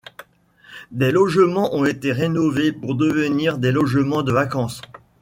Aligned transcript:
Les 0.91 1.11
logements 1.11 1.75
ont 1.75 1.85
été 1.85 2.11
rénové 2.11 2.71
pour 2.71 2.95
devenir 2.95 3.59
des 3.59 3.71
logements 3.71 4.23
de 4.23 4.31
vacances. 4.31 4.81